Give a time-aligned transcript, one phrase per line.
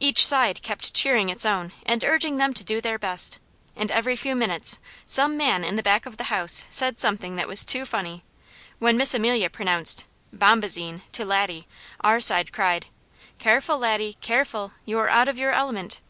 [0.00, 3.38] Each side kept cheering its own and urging them to do their best,
[3.74, 7.48] and every few minutes some man in the back of the house said something that
[7.48, 8.22] was too funny.
[8.80, 11.66] When Miss Amelia pronounced "bombazine" to Laddie
[12.02, 12.88] our side cried,
[13.38, 14.72] "Careful, Laddie, careful!
[14.84, 16.02] you're out of your element!"